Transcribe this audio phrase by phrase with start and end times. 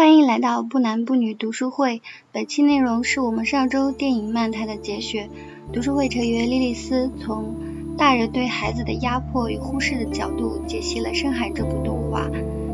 [0.00, 2.00] 欢迎来到不男不女读书会。
[2.32, 5.28] 本期内容是我们上周电影漫谈的节选。
[5.74, 7.54] 读书会成员莉莉丝从
[7.98, 12.30] 大人对孩子的压迫与忽视的角度解析了《深海》这部动画，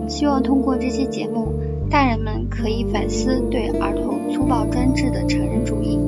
[0.08, 1.52] 希望通过这期节目，
[1.90, 5.98] 大人们可以反思对儿童粗暴专制的成人主义。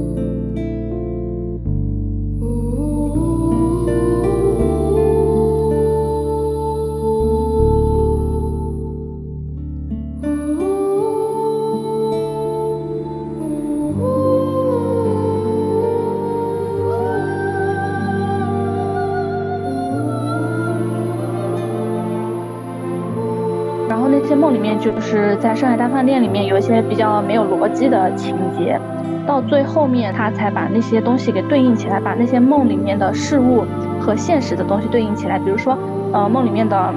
[24.29, 28.79] 些梦里面就是在上海大饭店里面有一些比较没有逻辑的情节，
[29.27, 33.65] 到最后面他才把那些东西给对应起来，把那些梦里面的事物
[33.99, 35.39] 和现实的东西对应起来。
[35.39, 35.77] 比如说，
[36.13, 36.93] 呃，梦里面的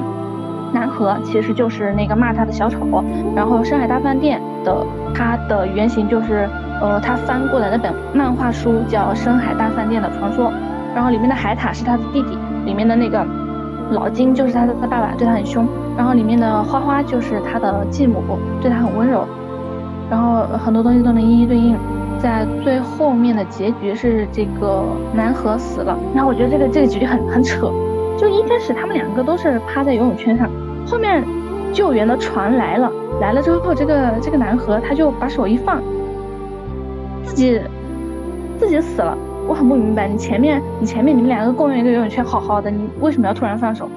[0.73, 3.02] 南河其实就是那个骂他的小丑，
[3.34, 4.85] 然后上海大饭店的
[5.16, 6.49] 它的原型就是
[6.82, 10.48] 呃他翻过的那本漫画书叫《深海大饭店的传说》，
[10.93, 13.26] 然后里面的海獭是他的弟弟，里面的那个
[13.91, 15.67] 老金就是他的他爸爸，对他很凶。
[15.95, 18.21] 然后里面的花花就是他的继母，
[18.61, 19.27] 对他很温柔，
[20.09, 21.77] 然后很多东西都能一一对应。
[22.20, 27.71] 在最后面的结局是这个南河死了，然后我觉得这个这个结局很很扯，
[28.15, 30.48] 就一开始他们两个都是趴在游泳圈上，
[30.85, 31.23] 后面
[31.73, 35.81] 救援的船来了，来了之后这个这个南河他就把手一放，
[37.23, 37.59] 自己
[38.59, 39.17] 自己死了，
[39.52, 43.91] 我很不明白，你前面你前面你们两个共用一个游泳圈好好的，你为什么要突然放手？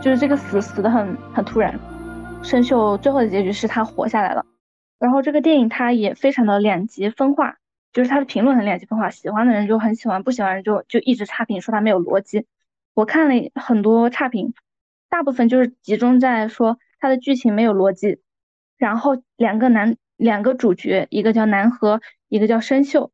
[0.00, 1.78] 就是这个死死的很很突然，
[2.42, 4.46] 生锈最后的结局是他活下来了。
[4.98, 7.58] 然后这个电影它也非常的两极分化，
[7.92, 12.46] 就是它的评论很两极分化，喜欢的人就很喜欢，不喜欢人就就一直差评说它没有逻辑。
[12.94, 14.54] 我看了很多差评，
[15.10, 18.20] 大部分就是集中在说它的剧情没有逻辑，
[18.78, 22.00] 然后两个男两个主角，一个叫南河，
[22.30, 23.10] 一个叫生锈，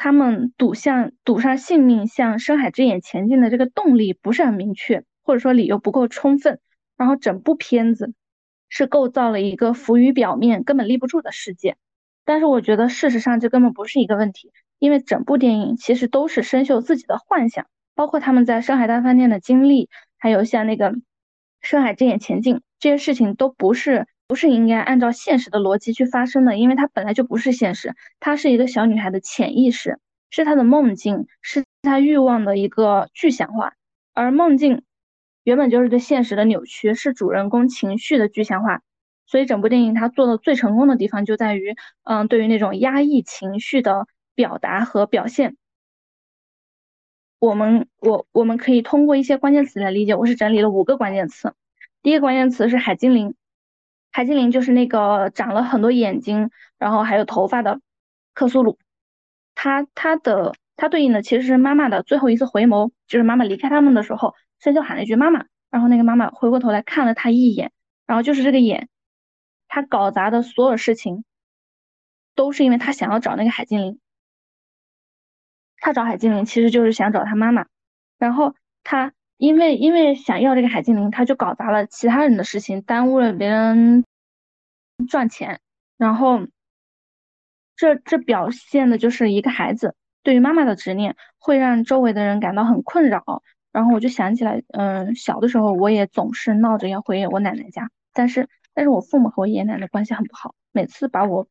[0.00, 5.04] 他们赌向赌上性命向深海之眼前进的这个动力不是很明确。
[5.24, 6.58] 或者说理由不够充分，
[6.96, 8.14] 然后整部片子
[8.70, 11.76] 是构造了一个浮于表面、根本立不住的世界。
[12.24, 20.94] 但是我觉得事实上这根本不是一个问题，因为整部电影其实都是生锈自己的幻想，包括他们在深海大饭店的经历，还有像那个
[21.60, 33.72] 深海之眼前进这些事情，都不是不是应该按照现实的逻辑去发生的，因为它本来就不是现实，它是一个小女孩的潜意识，是她的梦境，是她欲望的一个具象化，
[34.12, 34.82] 而梦境。
[35.44, 38.82] 原本就是对现实的扭曲，是主人公情绪的具象化，
[39.26, 41.74] 所以整部电影它做的最成功的地方就在于，
[42.04, 45.56] 嗯，对于那种压抑情绪的表达和表现，
[47.38, 50.14] 我们我我们可以通过一些关键词来理解。
[50.14, 51.54] 我是整理了五个关键词，
[52.02, 53.34] 第一个关键词是海精灵，
[54.10, 57.80] 海精灵就是那个长了很多眼睛，然后还有头发的
[58.34, 58.78] 克苏鲁，
[59.54, 64.34] 它它的它对应的其实是妈妈的最后一次回眸，就是妈妈离开他们的时候。
[64.60, 67.70] 生就喊了一句妈妈，然后那个妈妈回过头来看了他一眼，
[68.06, 68.88] 然后就是这个眼，
[69.68, 71.22] 他搞砸的所有事情，
[72.34, 74.00] 都是因为他想要找那个海精灵。
[75.76, 77.66] 他找海精灵其实就是想找他妈妈，
[78.18, 84.04] 然后他因为因为想要这个海精灵，他就搞砸了其他人的事情，耽误了别人
[85.08, 85.60] 赚钱，
[85.96, 86.40] 然后
[87.76, 93.42] 这这表现的就是一个孩子对于妈妈的执念，会让周围的人感到很困扰。
[93.70, 101.46] 然后我就想起来，嗯，小的时候我也总是闹着要回我奶奶家，但是但是我父母和我爷爷奶奶关系很不好，每次把我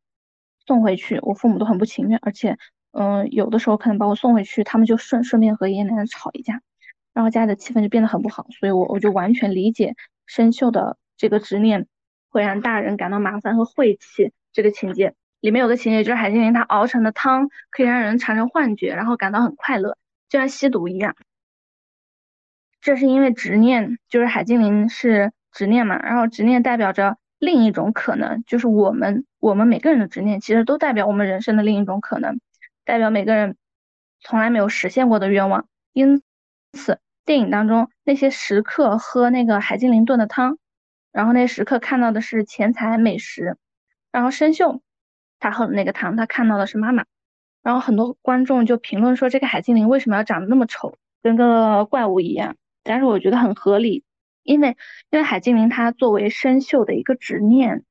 [0.65, 2.57] 送回去，我父母都很不情愿，而且，
[2.91, 6.61] 嗯，有的时候可能把我送回去，他们就顺顺便和爷爷奶奶吵一架，
[7.17, 9.95] 然后家里的气氛就变得很不好，所以我我就完全理解
[10.27, 11.87] 生锈的这个执念
[12.29, 15.15] 会让大人感到麻烦和晦气这个情节。
[15.39, 19.97] 里面有个情节就是海精灵它熬成的汤可以让人产生幻觉，然后感到很快乐，
[20.29, 21.15] 就像吸毒一样。
[22.81, 32.39] 这是因为执念，就是海精灵是执念嘛，然后执念代表着另一种可能，就是我们我们每个人的执念其实都代表我们人生的另一种可能，
[32.85, 33.57] 代表每个人
[34.19, 35.67] 从来没有实现过的愿望。
[35.93, 36.21] 因
[36.73, 40.57] 此，电影当中那些食客喝那个海精灵炖的汤，
[41.11, 43.57] 然后那食客看到的是钱财美食，
[44.13, 44.79] 然后生锈
[45.37, 47.05] 他喝的那个汤，他看到的是妈妈，
[47.61, 52.55] 然后很多观众就评论说这个海精灵为什么要长得那么丑，跟个怪物一样。
[52.81, 54.05] 但是我觉得很合理，
[54.43, 54.77] 因为
[55.09, 57.83] 因为海精灵它作为生锈的一个执念，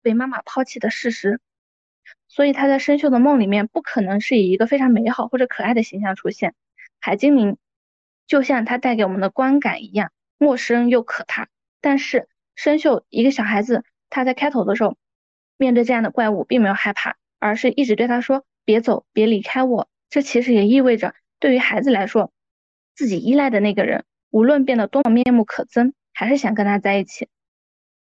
[0.00, 1.38] 被妈妈抛弃的事实，
[2.28, 6.54] 所以他在生锈的梦里面不可能是以一个非常美好或者可爱的形象出现。
[7.04, 7.58] 海精灵
[8.26, 11.48] 就像它带给我们的观感一样，陌生又可怕。
[11.82, 14.96] 但是生锈一个小孩子，他在开头的时候
[15.58, 19.86] 面对这样的怪物并没有害怕，而是一直对他说别走，别离开我。
[20.08, 22.32] 这其实也意味着，对于孩子来说，
[22.94, 27.28] 自己依赖的那个人，无论变得多么面目可憎，还是想跟他在一起。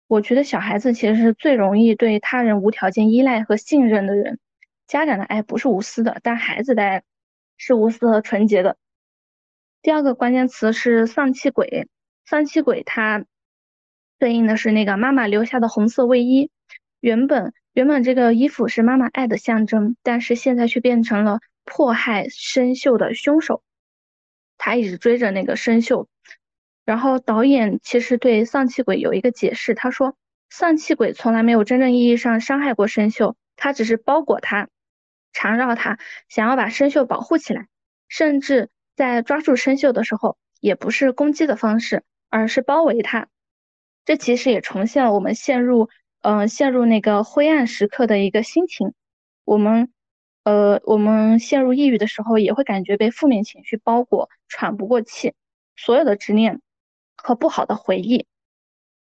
[0.05, 4.37] 我觉得小孩子其实是最容易对他人无条件依赖和信任的人。
[4.85, 7.01] 家长的爱不是无私的，但孩子的爱
[7.57, 8.77] 是无私和纯洁的。
[9.83, 11.87] 第二个关键词是丧气鬼，
[12.25, 13.25] 丧气鬼它
[14.17, 16.49] 对应的是那个妈妈留下的红色卫衣。
[16.99, 21.39] 原本原本这个衣服是妈妈爱的象征，但是现在却变成了。
[21.65, 23.63] 迫害生锈的凶手，
[24.57, 26.07] 他一直追着那个生锈。
[26.83, 30.17] 然后导演其实对丧气鬼有一个解释，他说
[30.49, 34.67] 丧气鬼从来没有真正意义上伤害过生锈，他只是包裹他，
[35.31, 35.97] 缠绕他，
[36.27, 37.69] 想要把生锈保护起来。
[38.09, 43.27] 甚至在抓住生锈的时候，也不是攻击的方式，而是包围他。
[44.05, 45.89] 这其实也重现了我们陷入
[46.21, 48.93] 嗯陷入那个灰暗时刻的一个心情。
[49.45, 49.91] 我们。
[50.45, 55.33] 呃，我们陷入抑郁的时候，也会感觉被负面情绪包裹，喘不过气。
[55.77, 56.59] 所有的执念
[57.15, 58.25] 和不好的回忆，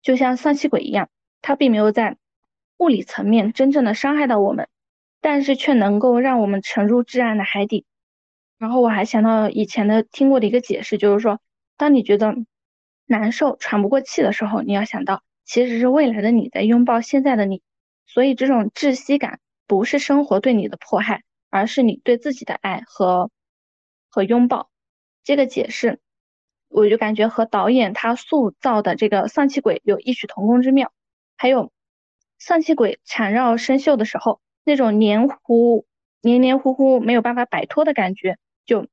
[0.01, 1.11] 就像丧气鬼一样，
[1.43, 2.17] 它并没有在
[2.79, 4.69] 物理层面真正的伤害到我们，
[5.21, 7.85] 但是却能够让我们沉入至暗的海底。
[8.59, 11.41] 然后我还想到以前的听过的一个解释，就是说，
[11.77, 12.35] 当你觉得
[13.07, 17.63] 难受、喘不过气的时候，你要想到，其实是未来的你在拥抱现在的你，
[18.07, 19.41] 所以这种窒息感。
[19.69, 23.31] 不是生活对你的迫害，而是你对自己的爱和
[24.09, 24.71] 和拥抱。
[25.23, 26.01] 这个解释，
[26.69, 30.91] 我就感觉和导演他塑造的这个丧气鬼有异曲同工之妙。
[31.37, 31.71] 还有
[32.39, 35.85] 丧气鬼缠绕生锈的时候，那种黏糊、
[36.23, 38.87] 黏黏糊糊没有办法摆脱的感觉，就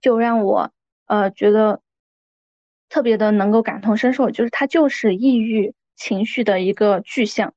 [0.00, 0.72] 就让我
[1.06, 1.80] 呃觉得
[2.88, 7.54] 特别的能够感同身受，就是它就是抑郁情绪的一个具象。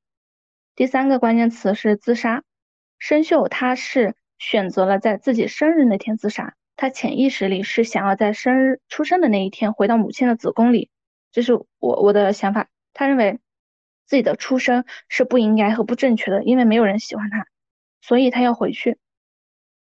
[0.76, 2.44] 第三个关键词是自杀。
[2.98, 10.90] 生锈他是选择了在自己生日那天自杀，他潜意识里是想要在生日出生的那一天回到母亲的子宫里，
[11.32, 11.66] 这是我
[12.02, 12.68] 我的想法。
[12.92, 13.40] 他认为
[14.06, 17.46] 自己的出生是不应该和不正确的，因为没有人喜欢他，
[18.02, 18.98] 所以他要回去。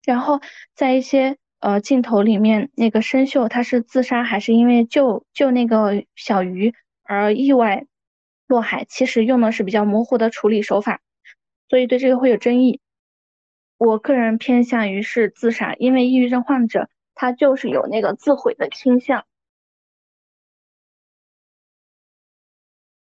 [0.05, 0.41] 然后
[0.75, 7.87] 在一些呃镜头里面，那个生锈他是自杀还是因为救救那个小鱼而意外？
[8.47, 11.01] 落海其实用的是比较模糊的处理手法，
[11.69, 12.81] 所以对这个会有争议。
[13.79, 19.25] 我个人偏向于是自杀，因为抑郁症患者他就是有那个自毁的倾向。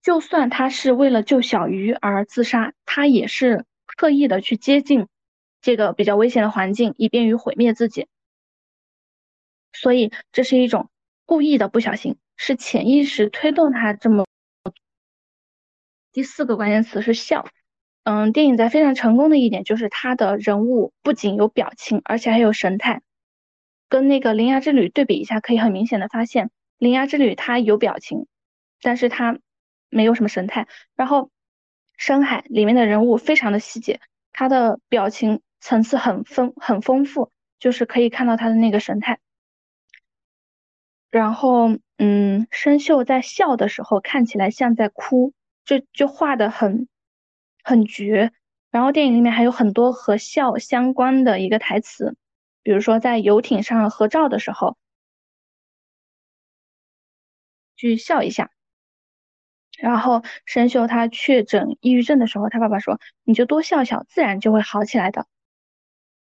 [0.01, 5.07] 就算他是为了救小鱼而自杀，他也是刻意的去接近
[5.61, 8.07] 这个比较危险的环境，以便于毁灭自己。
[9.73, 10.89] 所以这是一种
[11.25, 14.25] 故意的不小心，是潜意识推动他这么。
[16.11, 17.47] 第四个关键词是笑，
[18.03, 23.01] 嗯，电影在非常成功的一点就是它的人物不仅有表情，而且还有神态。
[23.87, 26.47] 跟那个《铃芽之旅》对比一下，可以很明显的发现，
[26.77, 28.25] 《铃芽之旅》它有表情，
[28.81, 29.39] 但是它
[29.89, 30.67] 没有什么神态。
[30.95, 31.25] 然后
[31.97, 33.99] 《深海》里面的人物非常的细节，
[34.31, 39.19] 他的表情层次很丰很丰富，就是可以看到他的那个神态。
[41.09, 45.33] 然后，嗯，生锈在笑的时候看起来像在哭。
[45.65, 46.87] 就就画的很
[47.63, 48.31] 很绝，
[48.71, 52.15] 然后电影里面还有很多和笑相关的一个台词，
[52.63, 54.77] 比如说在游艇上合照的时候，
[57.75, 58.49] 去笑一下。
[59.77, 65.27] 然后生锈他确诊抑郁症的时候，他爸爸说：“你就多笑笑，自然就会好起来的。”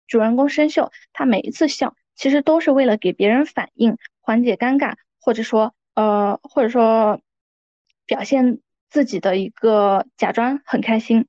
[0.08, 7.22] 主人公生锈，他每一次笑，其实都是为了给别人反应，缓解尴尬，或者说呃，或者说
[8.06, 8.60] 表现。
[8.94, 11.26] 自己的一个假装很开心，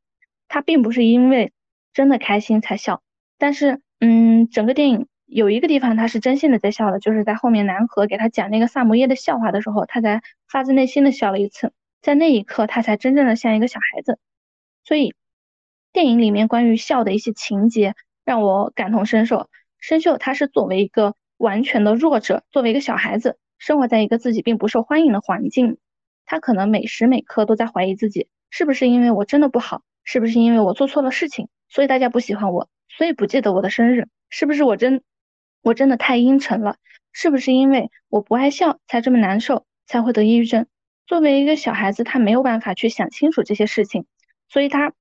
[0.49, 1.55] 他并不是因为
[1.95, 3.01] 真的开心才笑，
[3.39, 14.19] 但是，嗯，整个电影有一个地方他是真心的在笑的，就是在后面南河给他讲那个萨摩耶的笑话的时候，他才发自内心的笑了一次，在那一刻他才真正的像一个小孩子。
[14.85, 15.15] 所以，
[15.91, 19.49] 电影里面关于笑的一些情节让我感同身受。
[19.79, 25.79] 生秀他是作为一个完全的弱者，作为一个小孩子，生活在一个自己并不受欢迎的环境。
[26.27, 29.83] 他可能每时每刻都在怀疑自己，是不是因为我真的不好？
[30.05, 34.09] 是不是因为我做错了事情，所以大家不喜欢我，所以不记得我的生日？
[34.31, 35.03] 是不是我真
[35.63, 36.77] 我真的太阴沉了？
[37.13, 40.67] 是不是因为我不爱笑才这么难受，才会得抑郁症？
[41.07, 44.07] 作为一个小孩子，他没有办法去想清楚这些事情，
[44.49, 44.95] 所以他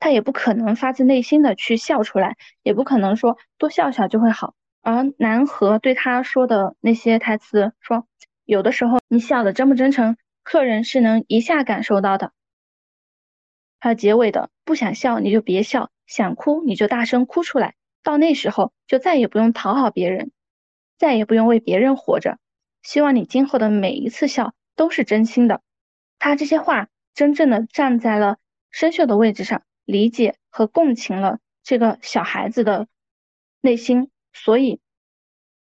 [0.00, 4.54] 他也不可能发自内心的去笑出来，也不可能说多笑笑就会好。
[4.82, 8.06] 而南河对他说的那些台词，说
[8.44, 10.16] 有的时候你笑的真不真诚？
[10.42, 12.32] 客人是能一下感受到的，
[13.78, 20.32] 还有结尾的不想笑你就别笑，想哭你就大声哭出来，到那时候就再也不用讨好别人，
[20.98, 22.38] 再也不用为别人活着。
[22.82, 25.60] 希望你今后的每一次笑都是真心的。
[26.18, 28.38] 他这些话真正的站在了
[28.70, 32.86] 生锈的位置上，理解和共情了这个小孩子的
[33.60, 34.80] 内心，所以，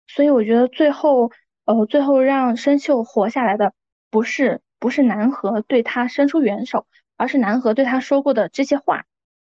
[0.07, 1.31] 所以我觉得最后，
[1.65, 3.73] 呃，最后让生锈活下来的
[4.09, 6.85] 不是不是南河对他伸出援手。
[7.17, 9.05] 而是南河对他说过的这些话，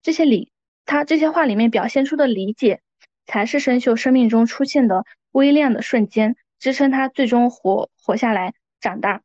[0.04, 0.52] 这些理，
[0.86, 2.82] 他这些话里面表现出的理解，
[3.26, 9.24] 才是生锈生命中出现的微亮的瞬间，支撑他最终活活下来长大。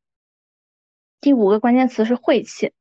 [1.20, 2.72] 第五个关键词是晦气，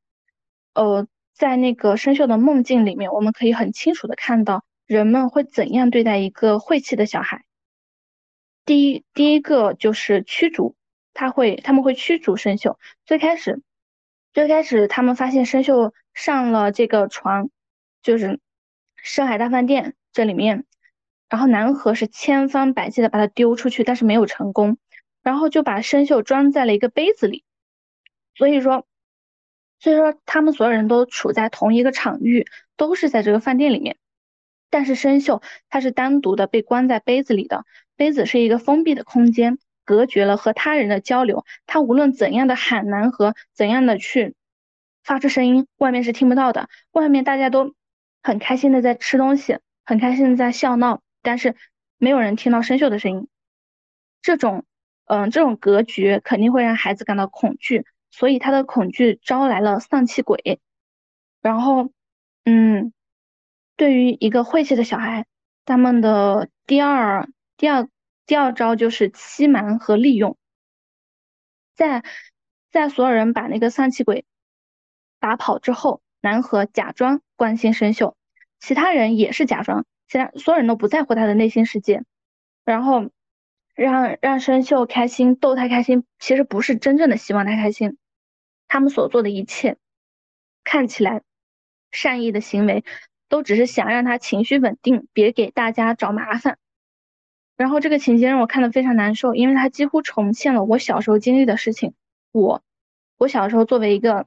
[0.73, 1.05] 呃，
[1.41, 7.45] 在那个生锈的梦境里面，我们可以很清楚的看到人们会怎样对待一个晦气的小孩。
[8.63, 10.75] 第一，第一个就是驱逐，
[11.15, 13.63] 他会他们会驱逐生锈，最开始。
[14.33, 17.49] 最开始，他们发现生锈上了这个床，
[18.03, 18.39] 就是
[18.97, 20.65] 深海大饭店这里面，
[21.27, 24.77] 然后南河是千方百计的把它丢出去，但是没有成功，
[25.23, 27.43] 然后就把生锈装在了一个杯子里，
[28.35, 28.85] 所以说，
[29.81, 32.47] 所以说他们所有人都处在同一个场域，
[32.77, 33.97] 都是在这个饭店里面，
[34.69, 37.65] 但是生锈它是单独的被关在杯子里的，
[37.97, 39.57] 杯子是一个封闭的空间。
[39.83, 44.35] 隔绝了和他人的交流，他无论怎样的喊难和，怎样的去
[45.03, 46.69] 发出声音，外面是听不到的。
[46.91, 47.73] 外面大家都
[48.21, 51.55] 很开心的在吃东西，很开心的在笑闹，但是
[51.97, 53.27] 没有人听到生锈的声音。
[54.21, 54.63] 这种，
[55.05, 60.59] 嗯，这种隔绝肯定会让孩子感到恐惧，所以他的恐惧招来了丧气鬼。
[61.41, 61.89] 然后，
[62.45, 62.93] 嗯，
[63.75, 65.25] 对于一个晦气的小孩，
[65.65, 67.27] 他们的第二，
[67.57, 67.89] 第二。
[68.27, 70.37] 第二招就是欺瞒和利用，
[71.75, 72.01] 在
[72.71, 74.23] 在所有人把那个丧气鬼
[75.19, 78.13] 打跑之后，南河假装关心生锈，
[78.57, 82.05] 其他人也是假装，其他所有人都不在乎他的内心世界，
[82.63, 83.09] 然后
[83.75, 87.97] 让让生锈开心，逗他开心，其实不是真正的希望他开心，
[88.71, 89.75] 他们所做的一切
[90.63, 91.23] 看起来
[91.91, 92.85] 善意的行为，
[93.27, 96.57] 都只是想让他情绪稳定，别给大家找麻烦。
[97.57, 101.95] 然后这个情节让我看的非常难受，因为他几乎重现了我小时候经历的事情。
[102.31, 102.63] 我，
[103.17, 104.25] 我小时候作为一个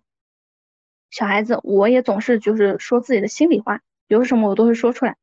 [1.08, 5.16] 小孩子，我也总是就是说自己的心里话，有什么我都会说出来。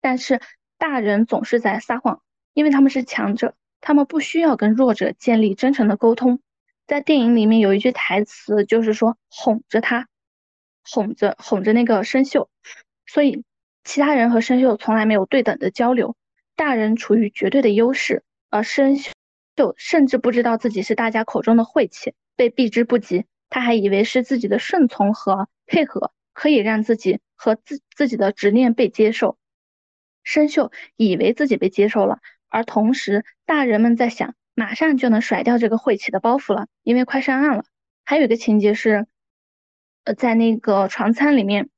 [0.00, 0.40] 但是
[0.78, 6.38] 大人总是在撒谎，因为他们是强者，他们不需要跟弱者建立真诚的沟通。
[6.86, 10.08] 在电影里面有一句台词，就是说哄着他，
[10.82, 12.48] 哄着哄着那个生锈，
[13.06, 13.42] 所以
[13.84, 16.16] 其他人和生锈从来没有对等的交流。
[16.56, 19.12] 大人处于绝对的优势，而生锈
[19.76, 23.24] 甚至不知道自己是大家口中的晦气，被避之不及。
[23.48, 29.38] 他还以为是自己的顺从和配合可以让自己和自自己的执念被接受。
[30.22, 37.64] 生锈以为自己被接受了，而同时大人们在想，马上就能甩掉这个晦气的包袱了，因为快上岸了。
[38.04, 39.06] 还有一个情节是，
[40.04, 41.68] 呃，在那个船舱里面。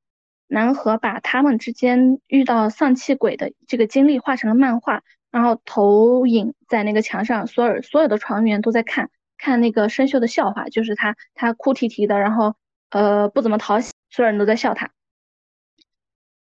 [0.48, 5.02] 南河把他们之间遇到丧气鬼的这个经历画成了漫画，
[5.32, 12.54] 然后投影在那个墙上，所有所有的船员都在看看那个生锈的笑话，就是他他哭啼啼的，然后
[12.90, 14.92] 呃不怎么讨喜，所有人都在笑他。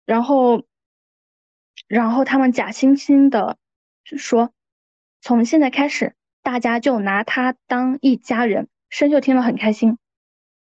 [0.06, 0.66] 然后
[1.88, 3.58] 然后他们假惺惺的
[4.04, 4.52] 说，
[5.22, 8.68] 从现在开始大家就拿他当一家人。
[8.90, 9.98] 生就听了很开心，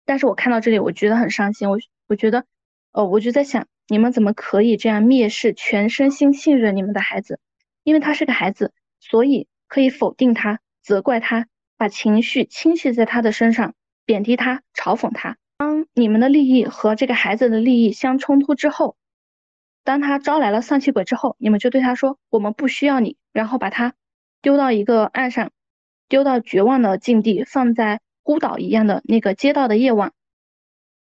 [0.05, 2.45] 但是我看到这里我觉得很伤心，我我觉得。
[2.91, 7.39] 哦，我就在想，你们怎么可以这样蔑视全身心信任你们的孩子？
[7.83, 13.73] 因为他是个孩子，所以可以否定他、责怪他，把情绪倾泻在他的身上，
[14.05, 15.37] 贬低他、嘲讽他。
[15.57, 18.97] 当你们的利益和这个孩子的利益相冲突之后，
[19.83, 23.95] 当他招来了丧气鬼之后，你们就对他说：“我们不需要你。”然后把他
[24.41, 25.51] 丢到一个岸上，
[26.09, 30.13] 丢到绝望的境地，放在孤岛一样的那个街道的夜晚，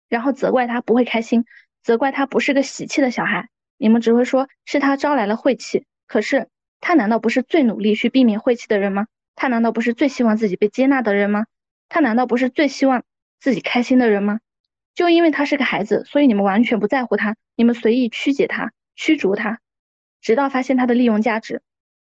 [0.09, 1.45] 然后责怪他不会开心。
[1.83, 5.85] 责怪他不是个喜气的小孩，你们只会说是他招来了晦气。
[6.05, 6.47] 可是
[6.81, 9.07] 他难道不是最努力去避免晦气的人吗？
[9.35, 11.45] 他难道不是最希望自己被接纳的人吗？
[11.89, 13.03] 他难道不是最希望
[13.39, 14.39] 自己开心的人吗？
[14.95, 19.59] 就因为他是个孩子，所以你们完全不在乎他，你们随意曲解他、驱逐他，
[20.21, 21.61] 直到发现他的利用价值，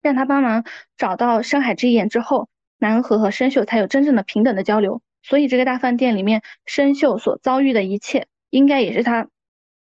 [0.02, 0.64] 让他帮忙
[0.96, 5.02] 找到深海之眼之后，南河和生锈才有真正的平等的交流。
[5.22, 9.28] 所以这个大饭店里面，生锈所遭遇的一切，应该也是他。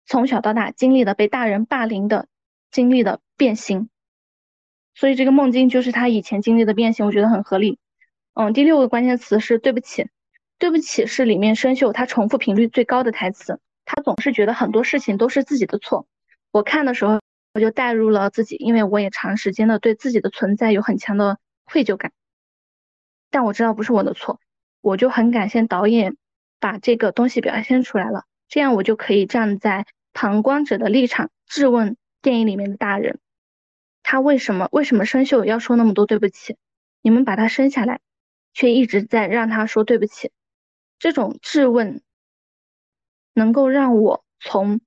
[0.06, 2.28] 从小到大经历的被大人霸凌的
[2.70, 3.88] 经历的变形，
[4.94, 7.80] 所以这个梦境就是他以前经历的变形，我觉得很合理。
[8.34, 10.10] 嗯，第六个关键词是对不起，
[10.60, 13.62] 对不起是里面生锈他重复频率最高的台词。
[13.86, 16.06] 他总是觉得很多事情都是自己的错。
[16.52, 17.22] 我看的时候，
[17.54, 22.12] 我就带入了自己，因为我也长时间的对自己的存在有很强的愧疚感。
[23.30, 24.40] 但我知道不是我的错，
[24.82, 26.18] 我就很感谢导演
[26.60, 33.20] 把这个东西表现出来了，这样我就可以站在旁观者的立场质问电影里面的大人，
[34.02, 36.58] 他为什么为什么生锈要说那么多对不起？
[37.02, 38.00] 你们把他生下来，
[38.54, 40.32] 却一直在让他说对不起，
[41.00, 42.02] 这种质问。
[43.36, 44.80] 能够让我从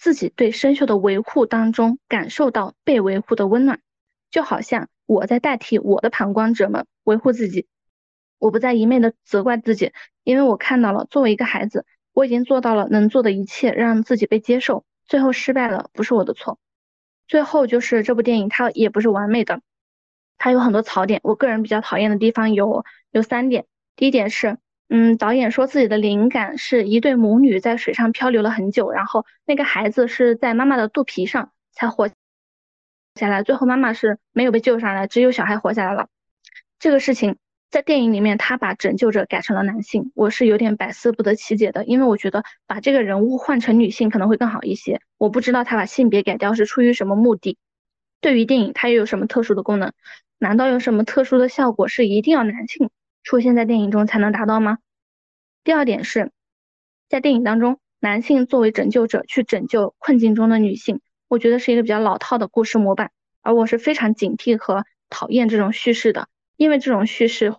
[0.00, 3.82] 自己对生锈的维护当中感受到被维护的温暖，
[4.30, 7.66] 就好像我在代替我的旁观者们维护自己，
[8.38, 9.92] 我不再一昧的责怪自己，
[10.24, 16.58] 因为我看到了作为一个孩子，我已经做到了能做的一切，让自己被接受，最后失败了不是我的错。
[17.28, 19.60] 最后就是这部电影它也不是完美的，
[20.38, 23.66] 它有很多槽点，我个人比较讨厌的地方有有三点，
[23.96, 24.56] 第一点是。
[24.92, 32.08] 嗯，导演说自己的灵感是一对母女在水上漂流了很久，然后那个孩子是在妈妈的肚皮上才活
[33.14, 36.08] 下来，最后妈妈是没有被救上来，只有小孩活下来了。
[36.80, 37.36] 这个事情
[37.70, 45.00] 在电影里面他把拯救者改成了男性，我是有点百思不得其解的，因为我觉得把这个人物换成女性可能会更好一些。
[45.18, 47.58] 我不知道他把性别改掉是出于什么目的，
[48.20, 49.92] 对于电影它又有什么特殊的功能？
[50.38, 52.90] 难道有什么特殊的效果是一定要男性？
[53.22, 54.78] 出现在电影中才能达到吗？
[55.62, 56.32] 第二点是，
[57.08, 63.10] 在电影当中，男性作为拯救者去拯救困境中的女性，我觉得是一个比较老套的故事模板，
[63.42, 67.54] 而我是非常警惕和讨厌这种叙事的，因为这种叙事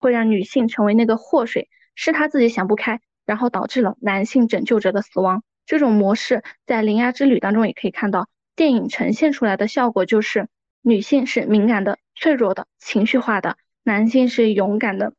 [0.00, 5.42] 会让女性成为那个祸水，是她自己想不开，然后导致了男性拯救者的死亡。
[5.64, 10.48] 这种模式在《铃芽之旅》当中也可以看到，电影呈现出来的效果就是
[10.82, 13.56] 女性是敏感的、脆弱的、情绪化的。
[13.84, 15.12] 男性是勇敢的，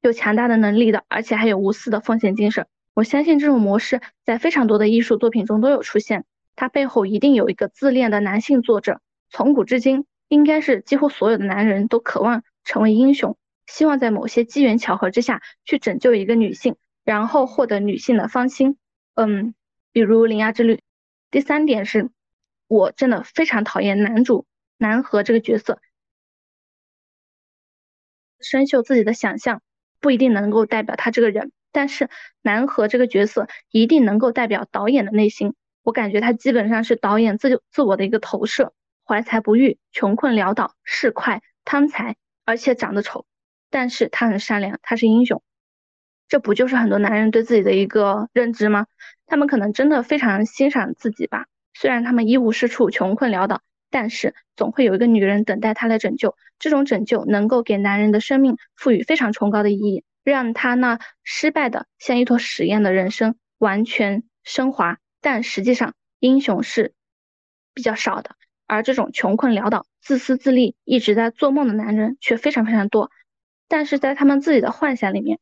[0.00, 2.66] 有强大的能力的，而且还有无私的奉献精神。
[2.94, 6.24] 我相信这种模式在非常多的艺术作品中都有出现，
[6.56, 9.00] 它背后一定有一个自恋的男性作者。
[9.30, 13.36] 从古至今，应该是几乎所有的男人都渴望成为英雄，
[13.68, 18.78] 希望在某些机缘巧合之下去拯救一个女性，然后获得女性的芳心。
[19.14, 19.54] 嗯，
[19.92, 20.74] 比如《铃芽之旅》。
[21.30, 22.10] 第三点是，
[22.66, 24.44] 我真的非常讨厌男主
[24.76, 25.80] 南河这个角色。
[28.40, 29.62] 生锈自己的想象
[30.00, 32.08] 不一定能够代表他这个人，但是
[32.42, 35.54] 南河这个角色一定能够代表导演的内心。
[35.82, 38.72] 我感觉他基本上是导演自自我的一个投射，
[39.04, 43.26] 怀才不遇，穷困潦倒，市侩，贪财，而且长得丑，
[43.70, 45.42] 但是他很善良，他是英雄。
[46.28, 48.86] 这不就是很多男人对自己的一个认知吗？
[49.26, 53.62] 他们可能真的非常欣赏自己吧，虽然他们一无是处，穷困潦倒。
[53.90, 64.98] 但是总会有一个女人等待他来拯救，这种拯救能够给男人的生命赋予非常崇高的意义，让他那失败的像一坨屎一样的人生完全升华。
[65.20, 66.94] 但实际上，英雄是
[67.74, 73.10] 比较少的，而这种穷困潦倒、自私自利、一直在做梦的男人却非常非常多。
[73.68, 75.38] 但是在他们自己的幻想里面，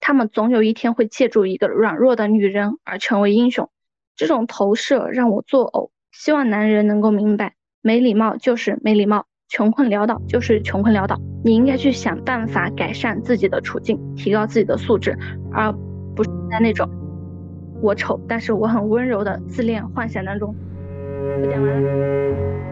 [0.00, 3.70] 他们总有一天会借助一个软弱的女人而成为英雄。
[4.14, 7.54] 这种投射让我作呕，希望男人能够明白。
[7.82, 11.20] 没礼貌就是没礼貌，穷困潦倒就是穷困潦倒。
[11.44, 15.16] 你应该去想办法改善自己的处境，提高自己的素质，
[15.52, 15.72] 而
[16.16, 16.88] 不是在那种
[17.80, 20.54] 我丑但是我很温柔的自恋幻想当中。
[21.40, 22.67] 我讲完了。